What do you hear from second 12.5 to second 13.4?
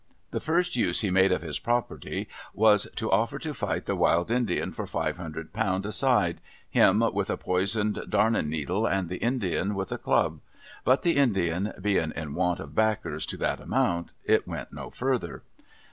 of backers to